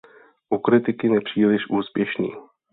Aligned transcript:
U 0.49 0.57
kritiky 0.57 1.09
nepříliš 1.09 1.69
úspěšný. 1.69 2.31